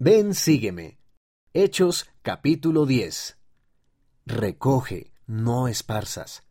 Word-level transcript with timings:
Ven, 0.00 0.32
sígueme. 0.32 1.00
Hechos 1.52 2.06
capítulo 2.22 2.86
10. 2.86 3.36
Recoge, 4.26 5.10
no 5.26 5.66
esparzas. 5.66 6.44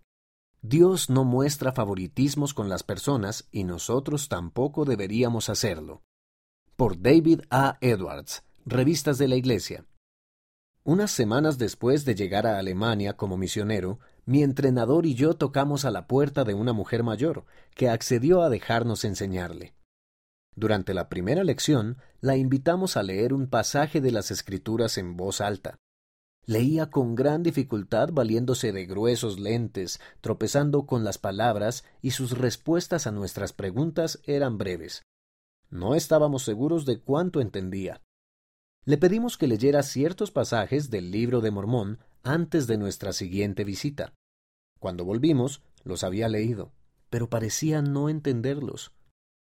Dios 0.61 1.09
no 1.09 1.23
muestra 1.23 1.71
favoritismos 1.71 2.53
con 2.53 2.67
las 2.67 2.83
personas 2.83 3.47
y 3.49 3.63
nosotros 3.63 4.27
tampoco 4.27 4.83
deberíamos 4.83 5.47
hacerlo. 5.47 6.01
Por 6.75 7.01
David 7.01 7.43
A. 7.49 7.77
Edwards, 7.79 8.43
Revistas 8.65 9.17
de 9.17 9.29
la 9.29 9.37
Iglesia. 9.37 9.85
Unas 10.83 11.11
semanas 11.11 11.57
después 11.57 12.03
de 12.03 12.15
llegar 12.15 12.47
a 12.47 12.59
Alemania 12.59 13.15
como 13.15 13.37
misionero, 13.37 13.99
mi 14.25 14.43
entrenador 14.43 15.05
y 15.05 15.15
yo 15.15 15.35
tocamos 15.35 15.85
a 15.85 15.91
la 15.91 16.05
puerta 16.05 16.43
de 16.43 16.53
una 16.53 16.73
mujer 16.73 17.01
mayor, 17.01 17.45
que 17.75 17.87
accedió 17.87 18.41
a 18.41 18.49
dejarnos 18.49 19.05
enseñarle. 19.05 19.76
Durante 20.57 20.95
la 20.95 21.07
primera 21.07 21.43
lección, 21.43 21.99
la 22.19 22.35
invitamos 22.35 22.97
a 22.97 23.03
leer 23.03 23.31
un 23.31 23.47
pasaje 23.47 24.01
de 24.01 24.11
las 24.11 24.31
Escrituras 24.31 24.97
en 24.97 25.15
voz 25.15 25.39
alta. 25.39 25.77
Leía 26.47 26.89
con 26.89 27.13
gran 27.13 27.43
dificultad 27.43 28.09
valiéndose 28.11 28.71
de 28.71 28.87
gruesos 28.87 29.39
lentes, 29.39 29.99
tropezando 30.19 30.87
con 30.87 31.03
las 31.03 31.19
palabras, 31.19 31.83
y 32.01 32.09
sus 32.09 32.35
respuestas 32.35 33.05
a 33.05 33.11
nuestras 33.11 33.53
preguntas 33.53 34.19
eran 34.23 34.57
breves. 34.57 35.03
No 35.69 35.93
estábamos 35.93 36.41
seguros 36.41 36.87
de 36.87 37.01
cuánto 37.01 37.39
entendía. 37.39 38.01
Le 38.83 38.97
pedimos 38.97 39.37
que 39.37 39.45
leyera 39.45 39.83
ciertos 39.83 40.31
pasajes 40.31 40.89
del 40.89 41.11
libro 41.11 41.39
de 41.41 41.51
Mormón 41.51 41.99
antes 42.23 42.65
de 42.65 42.79
nuestra 42.79 43.13
siguiente 43.13 43.63
visita. 43.63 44.15
Cuando 44.79 45.05
volvimos, 45.05 45.61
los 45.83 46.03
había 46.03 46.27
leído, 46.29 46.71
pero 47.11 47.29
parecía 47.29 47.83
no 47.83 48.09
entenderlos. 48.09 48.96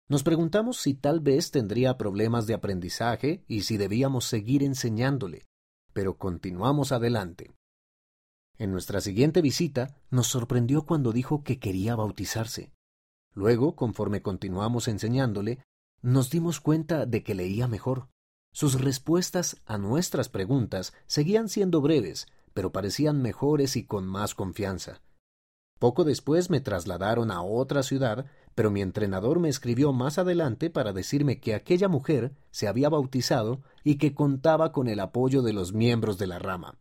Nos 0.09 0.23
preguntamos 0.23 0.77
si 0.77 0.95
tal 0.95 1.22
vez 1.22 1.52
tendría 1.52 1.98
problemas 1.98 2.48
de 2.48 2.55
aprendizaje 2.55 3.45
y 3.48 3.62
si 3.62 3.77
debíamos 3.77 4.26
seguir 4.26 4.63
enseñándole 4.63 5.45
pero 5.94 6.18
continuamos 6.18 6.91
adelante. 6.91 7.52
En 8.57 8.71
nuestra 8.71 9.01
siguiente 9.01 9.41
visita 9.41 9.96
nos 10.10 10.27
sorprendió 10.27 10.85
cuando 10.85 11.12
dijo 11.12 11.43
que 11.43 11.60
quería 11.60 11.96
bautizarse. 11.96 12.71
Luego, 13.34 13.76
conforme 13.76 14.21
continuamos 14.21 14.88
enseñándole, 14.88 15.60
nos 16.01 16.29
dimos 16.29 16.60
cuenta 16.60 17.05
de 17.05 17.23
que 17.23 17.35
leía 17.35 17.68
mejor. 17.68 18.07
Sus 18.54 18.82
respuestas 18.82 19.62
a 19.66 19.77
nuestras 19.77 20.29
preguntas 20.29 20.94
seguían 21.05 21.49
siendo 21.49 21.82
breves, 21.82 22.27
pero 22.54 22.71
parecían 22.71 23.21
mejores 23.21 23.76
y 23.76 23.85
con 23.85 24.07
más 24.07 24.35
confianza. 24.35 25.01
Poco 25.80 26.04
después 26.04 26.49
me 26.49 26.60
trasladaron 26.60 27.32
a 27.32 27.41
otra 27.41 27.84
ciudad, 27.84 28.26
pero 28.54 28.70
mi 28.70 28.82
entrenador 28.82 29.40
me 29.40 29.48
escribió 29.48 29.94
más 29.94 30.18
adelante 30.18 30.70
para 30.70 30.91
decirme 30.91 31.40
que 31.40 31.55
aquella 31.55 31.88
mujer 31.88 32.34
se 32.52 32.68
había 32.68 32.90
bautizado 32.90 33.62
y 33.85 33.96
que 33.96 34.13
contaba 34.13 34.74
con 34.74 34.90
el 34.90 35.00
apoyo 35.00 35.41
de 35.41 35.54
los 35.54 35.74
miembros 35.74 36.18
de 36.18 36.27
la 36.27 36.38
rama. 36.38 36.77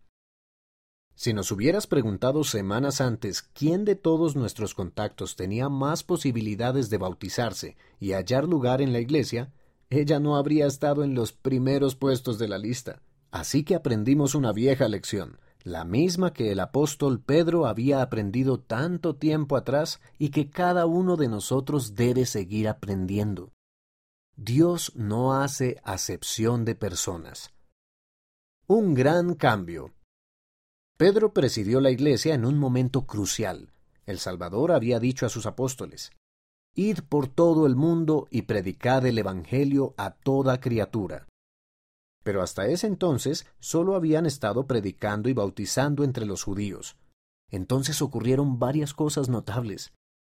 Si 1.15 1.33
nos 1.33 1.51
hubieras 1.53 1.87
preguntado 1.87 2.43
semanas 2.43 3.01
antes 3.01 3.43
quién 3.43 3.85
de 3.85 3.95
todos 3.95 4.35
nuestros 4.35 4.75
contactos 4.75 5.37
tenía 5.37 5.69
más 5.69 6.03
posibilidades 6.03 6.91
de 6.91 6.99
bautizarse 6.99 7.77
y 8.01 8.13
hallar 8.13 8.45
lugar 8.45 8.81
en 8.83 8.93
la 8.93 9.01
iglesia, 9.01 9.53
ella 9.91 10.19
no 10.19 10.37
habría 10.37 10.67
estado 10.67 11.05
en 11.05 11.15
los 11.15 11.33
primeros 11.33 11.95
puestos 11.95 12.39
de 12.39 12.49
la 12.49 12.59
lista. 12.59 13.01
Así 13.31 13.63
que 13.63 13.75
aprendimos 13.75 14.35
una 14.35 14.53
vieja 14.53 14.89
lección 14.89 15.39
la 15.64 15.84
misma 15.84 16.33
que 16.33 16.53
el 16.53 16.61
apóstol 16.61 17.20
Pedro 17.20 17.67
había 17.67 18.03
aprendido 18.03 18.61
tanto 18.61 19.17
tiempo 19.17 19.56
atrás 19.56 20.01
y 20.19 20.31
que 20.31 20.51
cada 20.51 20.87
uno 20.87 21.17
de 21.17 21.28
nosotros 21.28 21.95
debe 21.95 22.27
seguir 22.27 22.69
aprendiendo. 22.69 23.53
Dios 24.36 24.92
no 24.95 25.34
hace 25.34 25.81
acepción 25.83 26.64
de 26.64 26.75
personas. 26.75 27.51
Un 28.67 28.95
gran 28.95 29.34
cambio. 29.34 29.95
Pedro 30.97 31.33
presidió 31.33 31.81
la 31.81 31.91
iglesia 31.91 32.34
en 32.34 32.45
un 32.45 32.59
momento 32.59 33.06
crucial. 33.06 33.73
El 34.06 34.19
Salvador 34.19 34.73
había 34.73 35.01
dicho 35.01 35.27
a 35.27 35.29
sus 35.29 35.46
apóstoles, 35.46 36.13
Id 36.75 37.01
por 37.08 37.27
todo 37.27 37.67
el 37.67 37.75
mundo 37.75 38.29
y 38.30 38.42
predicad 38.42 39.05
el 39.07 39.19
Evangelio 39.19 39.95
a 39.96 40.13
toda 40.13 40.61
criatura. 40.61 41.27
Pero 42.28 42.42
hasta 42.42 42.66
ese 42.66 42.86
entonces 42.86 43.46
solo 43.58 43.96
habían 43.96 44.27
estado 44.27 44.66
predicando 44.66 45.30
y 45.30 45.33
bautizando 45.33 46.05
entre 46.05 46.27
los 46.27 46.42
judíos. 46.42 46.98
Entonces 47.50 48.02
ocurrieron 48.02 48.58
varias 48.58 48.92
cosas 48.92 49.30
notables. 49.30 49.94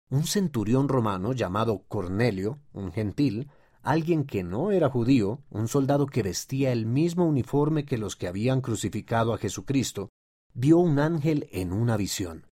Un 0.09 0.23
centurión 0.23 0.89
romano 0.89 1.33
llamado 1.33 1.83
Cornelio, 1.89 2.61
un 2.73 2.93
gentil, 2.93 3.51
alguien 3.83 4.23
que 4.23 4.45
no 4.45 4.71
era 4.71 4.89
judío, 4.89 5.43
un 5.51 5.67
soldado 5.67 6.07
que 6.07 6.23
vestía 6.23 6.71
el 6.71 6.87
mismo 6.87 7.27
uniforme 7.27 7.85
que 7.85 7.99
los 7.99 8.15
que 8.15 8.29
habían 8.29 8.61
crucificado 8.61 9.35
a 9.35 9.39
Jesucristo, 9.39 10.11
vio 10.55 10.79
un 10.79 11.01
ángel 11.01 11.49
en 11.51 11.73
una 11.73 11.97
visión. 11.97 12.47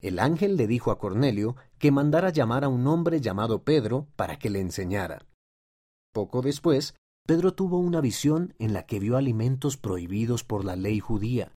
El 0.00 0.18
ángel 0.18 0.56
le 0.56 0.66
dijo 0.66 0.90
a 0.90 0.98
Cornelio 0.98 1.54
que 1.78 1.92
mandara 1.92 2.30
llamar 2.30 2.64
a 2.64 2.68
un 2.68 2.88
hombre 2.88 3.20
llamado 3.20 3.62
Pedro 3.62 4.08
para 4.16 4.40
que 4.40 4.50
le 4.50 4.58
enseñara. 4.58 5.24
Poco 6.12 6.42
después, 6.42 6.96
Pedro 7.26 7.54
tuvo 7.54 7.78
una 7.78 8.02
visión 8.02 8.54
en 8.58 8.74
la 8.74 8.84
que 8.84 9.00
vio 9.00 9.16
alimentos 9.16 9.78
prohibidos 9.78 10.44
por 10.44 10.62
la 10.62 10.76
ley 10.76 11.00
judía, 11.00 11.54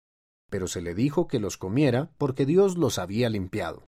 pero 0.49 0.69
se 0.69 0.81
le 0.81 0.95
dijo 0.95 1.27
que 1.27 1.41
los 1.41 1.57
comiera 1.57 2.13
porque 2.19 2.47
Dios 2.47 2.79
los 2.79 3.01
había 3.01 3.29
limpiado. 3.29 3.85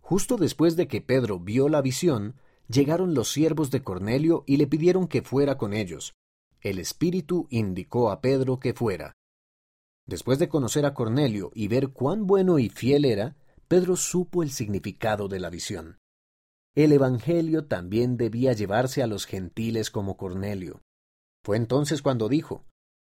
Justo 0.00 0.38
después 0.38 0.74
de 0.74 0.88
que 0.88 1.02
Pedro 1.02 1.38
vio 1.38 1.68
la 1.68 1.82
visión, 1.82 2.36
llegaron 2.68 3.12
los 3.12 3.30
siervos 3.30 3.70
de 3.70 3.82
Cornelio 3.82 4.42
y 4.46 4.56
le 4.56 4.66
pidieron 4.66 5.06
que 5.06 5.20
fuera 5.20 5.58
con 5.58 5.74
ellos. 5.74 6.14
El 6.62 6.78
Espíritu 6.78 7.46
indicó 7.50 8.10
a 8.10 8.22
Pedro 8.22 8.58
que 8.58 8.72
fuera. 8.72 9.12
Después 10.06 10.38
de 10.38 10.48
conocer 10.48 10.86
a 10.86 10.94
Cornelio 10.94 11.50
y 11.54 11.68
ver 11.68 11.88
cuán 11.88 12.26
bueno 12.26 12.58
y 12.58 12.70
fiel 12.70 13.04
era, 13.04 13.36
Pedro 13.68 13.96
supo 13.96 14.42
el 14.42 14.50
significado 14.50 15.28
de 15.28 15.40
la 15.40 15.50
visión. 15.50 15.98
El 16.74 16.92
Evangelio 16.92 17.66
también 17.66 18.16
debía 18.16 18.54
llevarse 18.54 19.02
a 19.02 19.06
los 19.06 19.26
gentiles 19.26 19.90
como 19.90 20.16
Cornelio. 20.16 20.82
Fue 21.46 21.56
entonces 21.56 22.02
cuando 22.02 22.28
dijo, 22.28 22.64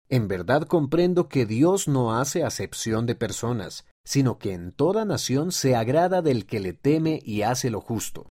En 0.07 0.27
verdad 0.27 0.67
comprendo 0.67 1.29
que 1.29 1.47
Dios 1.47 1.87
no 1.87 2.15
hace 2.15 2.43
acepción 2.43 3.07
de 3.07 3.15
personas, 3.15 3.87
sino 4.05 4.37
que 4.37 4.53
en 4.53 4.71
toda 4.71 5.03
nación 5.03 5.51
se 5.51 5.75
agrada 5.75 6.21
del 6.21 6.45
que 6.45 6.59
le 6.59 6.73
teme 6.73 7.19
y 7.25 7.41
hace 7.41 7.71
lo 7.71 7.81
justo. 7.81 8.29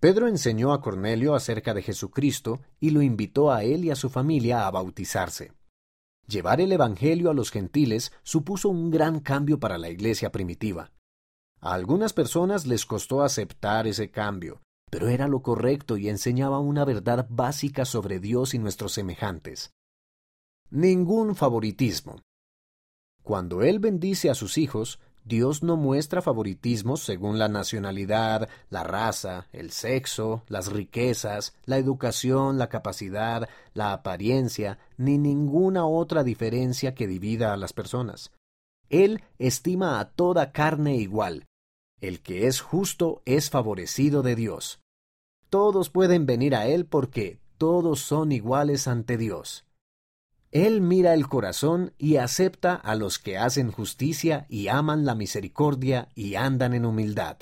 Pedro 0.00 0.28
enseñó 0.28 0.72
a 0.72 0.80
Cornelio 0.80 1.34
acerca 1.34 1.74
de 1.74 1.82
Jesucristo 1.82 2.62
y 2.80 2.88
lo 2.88 3.02
invitó 3.02 3.52
a 3.52 3.64
él 3.64 3.84
y 3.84 3.90
a 3.90 3.96
su 3.96 4.08
familia 4.08 4.66
a 4.66 4.70
bautizarse. 4.70 5.52
Llevar 6.26 6.62
el 6.62 6.72
Evangelio 6.72 7.28
a 7.28 7.34
los 7.34 7.50
gentiles 7.50 8.12
supuso 8.22 8.70
un 8.70 8.90
gran 8.90 9.20
cambio 9.20 9.60
para 9.60 9.76
la 9.76 9.90
iglesia 9.90 10.32
primitiva. 10.32 10.90
A 11.60 11.74
algunas 11.74 12.14
personas 12.14 12.66
les 12.66 12.86
costó 12.86 13.22
aceptar 13.22 13.86
ese 13.86 14.10
cambio, 14.10 14.62
pero 14.92 15.08
era 15.08 15.26
lo 15.26 15.40
correcto 15.40 15.96
y 15.96 16.10
enseñaba 16.10 16.58
una 16.58 16.84
verdad 16.84 17.26
básica 17.30 17.86
sobre 17.86 18.20
Dios 18.20 18.52
y 18.52 18.58
nuestros 18.58 18.92
semejantes. 18.92 19.72
Ningún 20.68 21.34
favoritismo. 21.34 22.20
Cuando 23.22 23.62
Él 23.62 23.78
bendice 23.78 24.28
a 24.28 24.34
sus 24.34 24.58
hijos, 24.58 25.00
Dios 25.24 25.62
no 25.62 25.78
muestra 25.78 26.20
favoritismos 26.20 27.00
según 27.00 27.38
la 27.38 27.48
nacionalidad, 27.48 28.50
la 28.68 28.84
raza, 28.84 29.46
el 29.52 29.70
sexo, 29.70 30.42
las 30.46 30.70
riquezas, 30.70 31.54
la 31.64 31.78
educación, 31.78 32.58
la 32.58 32.68
capacidad, 32.68 33.48
la 33.72 33.94
apariencia, 33.94 34.78
ni 34.98 35.16
ninguna 35.16 35.86
otra 35.86 36.22
diferencia 36.22 36.94
que 36.94 37.06
divida 37.06 37.54
a 37.54 37.56
las 37.56 37.72
personas. 37.72 38.30
Él 38.90 39.22
estima 39.38 40.00
a 40.00 40.10
toda 40.10 40.52
carne 40.52 40.96
igual. 40.96 41.46
El 41.98 42.20
que 42.20 42.46
es 42.46 42.60
justo 42.60 43.22
es 43.24 43.48
favorecido 43.48 44.22
de 44.22 44.34
Dios 44.34 44.81
todos 45.52 45.90
pueden 45.90 46.24
venir 46.24 46.54
a 46.54 46.66
Él 46.66 46.86
porque 46.86 47.38
todos 47.58 48.00
son 48.00 48.32
iguales 48.32 48.88
ante 48.88 49.18
Dios. 49.18 49.66
Él 50.50 50.80
mira 50.80 51.12
el 51.12 51.28
corazón 51.28 51.92
y 51.98 52.16
acepta 52.16 52.74
a 52.74 52.94
los 52.94 53.18
que 53.18 53.36
hacen 53.36 53.70
justicia 53.70 54.46
y 54.48 54.68
aman 54.68 55.04
la 55.04 55.14
misericordia 55.14 56.08
y 56.14 56.36
andan 56.36 56.72
en 56.72 56.86
humildad. 56.86 57.36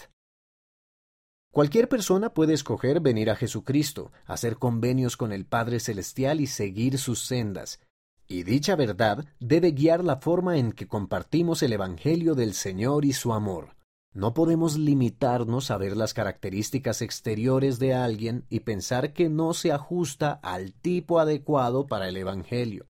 Cualquier 1.52 1.88
persona 1.88 2.34
puede 2.34 2.52
escoger 2.52 2.98
venir 2.98 3.30
a 3.30 3.36
Jesucristo, 3.36 4.10
hacer 4.26 4.56
convenios 4.56 5.16
con 5.16 5.30
el 5.30 5.46
Padre 5.46 5.78
Celestial 5.78 6.40
y 6.40 6.48
seguir 6.48 6.98
sus 6.98 7.24
sendas, 7.24 7.78
y 8.26 8.42
dicha 8.42 8.74
verdad 8.74 9.24
debe 9.38 9.70
guiar 9.70 10.02
la 10.02 10.16
forma 10.16 10.58
en 10.58 10.72
que 10.72 10.88
compartimos 10.88 11.62
el 11.62 11.74
Evangelio 11.74 12.34
del 12.34 12.54
Señor 12.54 13.04
y 13.04 13.12
su 13.12 13.32
amor. 13.32 13.76
No 14.12 14.34
podemos 14.34 14.76
limitarnos 14.76 15.70
a 15.70 15.78
ver 15.78 15.96
las 15.96 16.14
características 16.14 17.00
exteriores 17.00 17.78
de 17.78 17.94
alguien 17.94 18.44
y 18.50 18.60
pensar 18.60 19.12
que 19.12 19.28
no 19.28 19.54
se 19.54 19.70
ajusta 19.70 20.32
al 20.42 20.72
tipo 20.72 21.20
adecuado 21.20 21.86
para 21.86 22.08
el 22.08 22.16
Evangelio. 22.16 22.86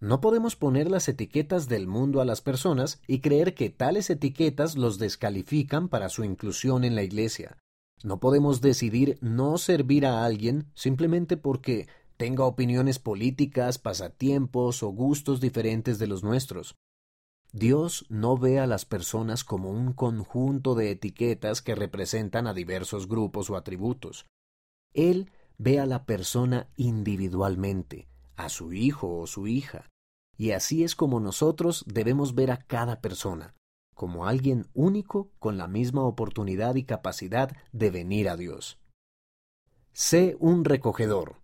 No 0.00 0.22
podemos 0.22 0.56
poner 0.56 0.90
las 0.90 1.08
etiquetas 1.08 1.68
del 1.68 1.86
mundo 1.86 2.22
a 2.22 2.24
las 2.24 2.40
personas 2.40 3.00
y 3.06 3.20
creer 3.20 3.54
que 3.54 3.68
tales 3.68 4.08
etiquetas 4.08 4.76
los 4.76 4.98
descalifican 4.98 5.88
para 5.88 6.08
su 6.08 6.24
inclusión 6.24 6.84
en 6.84 6.94
la 6.94 7.02
Iglesia. 7.02 7.58
No 8.02 8.18
podemos 8.18 8.62
decidir 8.62 9.18
no 9.20 9.58
servir 9.58 10.06
a 10.06 10.24
alguien 10.24 10.70
simplemente 10.74 11.36
porque 11.36 11.86
tenga 12.16 12.44
opiniones 12.44 12.98
políticas, 12.98 13.78
pasatiempos 13.78 14.82
o 14.82 14.88
gustos 14.88 15.40
diferentes 15.40 15.98
de 15.98 16.06
los 16.06 16.22
nuestros. 16.22 16.76
Dios 17.52 18.06
no 18.08 18.36
ve 18.36 18.58
a 18.58 18.66
las 18.66 18.84
personas 18.84 19.44
como 19.44 19.70
un 19.70 19.92
conjunto 19.92 20.74
de 20.74 20.90
etiquetas 20.90 21.62
que 21.62 21.74
representan 21.74 22.46
a 22.46 22.54
diversos 22.54 23.08
grupos 23.08 23.50
o 23.50 23.56
atributos. 23.56 24.26
Él 24.92 25.30
ve 25.58 25.80
a 25.80 25.86
la 25.86 26.04
persona 26.04 26.68
individualmente, 26.76 28.08
a 28.36 28.48
su 28.48 28.72
hijo 28.72 29.18
o 29.18 29.26
su 29.26 29.46
hija, 29.46 29.88
y 30.36 30.50
así 30.50 30.84
es 30.84 30.94
como 30.94 31.20
nosotros 31.20 31.84
debemos 31.86 32.34
ver 32.34 32.50
a 32.50 32.58
cada 32.58 33.00
persona, 33.00 33.54
como 33.94 34.26
alguien 34.26 34.66
único 34.74 35.30
con 35.38 35.56
la 35.56 35.66
misma 35.66 36.02
oportunidad 36.02 36.74
y 36.74 36.84
capacidad 36.84 37.56
de 37.72 37.90
venir 37.90 38.28
a 38.28 38.36
Dios. 38.36 38.78
Sé 39.92 40.36
un 40.38 40.66
recogedor. 40.66 41.36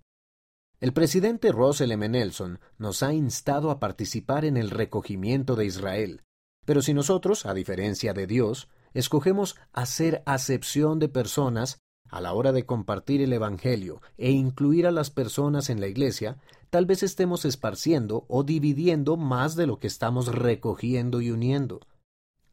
El 0.82 0.92
presidente 0.92 1.52
Russell 1.52 1.92
M. 1.92 2.08
Nelson 2.08 2.58
nos 2.76 3.04
ha 3.04 3.12
instado 3.12 3.70
a 3.70 3.78
participar 3.78 4.44
en 4.44 4.56
el 4.56 4.68
recogimiento 4.68 5.54
de 5.54 5.64
Israel, 5.64 6.22
pero 6.66 6.82
si 6.82 6.92
nosotros, 6.92 7.46
a 7.46 7.54
diferencia 7.54 8.14
de 8.14 8.26
Dios, 8.26 8.68
escogemos 8.92 9.54
hacer 9.72 10.24
acepción 10.26 10.98
de 10.98 11.08
personas 11.08 11.78
a 12.10 12.20
la 12.20 12.32
hora 12.32 12.50
de 12.50 12.66
compartir 12.66 13.22
el 13.22 13.32
Evangelio 13.32 14.02
e 14.18 14.32
incluir 14.32 14.88
a 14.88 14.90
las 14.90 15.10
personas 15.10 15.70
en 15.70 15.80
la 15.80 15.86
Iglesia, 15.86 16.38
tal 16.68 16.84
vez 16.84 17.04
estemos 17.04 17.44
esparciendo 17.44 18.26
o 18.26 18.42
dividiendo 18.42 19.16
más 19.16 19.54
de 19.54 19.68
lo 19.68 19.78
que 19.78 19.86
estamos 19.86 20.34
recogiendo 20.34 21.20
y 21.20 21.30
uniendo. 21.30 21.78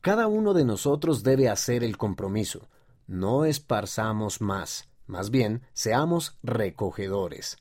Cada 0.01 0.27
uno 0.27 0.53
de 0.53 0.65
nosotros 0.65 1.23
debe 1.23 1.49
hacer 1.49 1.83
el 1.83 1.97
compromiso. 1.97 2.69
No 3.07 3.45
esparzamos 3.45 4.39
más, 4.39 4.87
más 5.07 5.31
bien 5.31 5.63
seamos 5.73 6.37
recogedores 6.43 7.57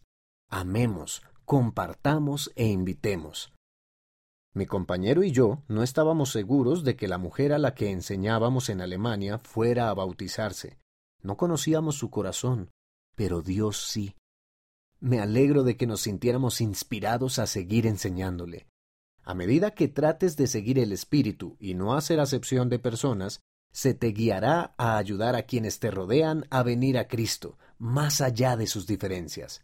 amemos, 0.49 1.23
compartamos 1.45 2.53
e 2.57 2.67
invitemos. 2.67 3.53
Mi 4.55 4.67
compañero 4.67 5.23
y 5.23 5.31
yo 5.31 5.63
no 5.69 5.83
estábamos 5.83 6.33
seguros 6.33 6.83
de 6.83 6.97
que 6.97 7.07
la 7.07 7.19
mujer 7.19 7.53
a 7.53 7.59
la 7.59 7.75
que 7.75 7.91
enseñábamos 7.91 8.69
en 8.71 8.81
Alemania 8.81 9.39
fuera 9.39 9.89
a 9.89 9.95
bautizarse. 9.95 10.79
No 11.23 11.37
conocíamos 11.37 11.97
su 11.97 12.11
corazón, 12.11 12.71
pero 13.15 13.43
Dios 13.43 13.77
sí. 13.77 14.17
Me 15.01 15.21
alegro 15.21 15.63
de 15.63 15.77
que 15.77 15.87
nos 15.87 16.01
sintiéramos 16.01 16.61
inspirados 16.61 17.39
a 17.39 17.47
seguir 17.47 17.87
enseñándole. 17.87 18.67
A 19.23 19.35
medida 19.35 19.73
que 19.73 19.89
trates 19.89 20.37
de 20.37 20.47
seguir 20.47 20.79
el 20.79 20.91
Espíritu 20.91 21.57
y 21.61 21.75
no 21.75 21.95
hacer 21.95 22.19
acepción 22.19 22.69
de 22.69 22.79
personas, 22.79 23.41
se 23.71 23.95
te 23.95 24.09
guiará 24.09 24.75
a 24.79 24.97
ayudar 24.97 25.37
a 25.37 25.43
quienes 25.43 25.79
te 25.79 25.91
rodean 25.91 26.47
a 26.51 26.63
venir 26.63 26.97
a 26.99 27.07
Cristo, 27.07 27.59
más 27.79 28.21
allá 28.21 28.57
de 28.57 28.67
sus 28.67 28.87
diferencias. 28.87 29.63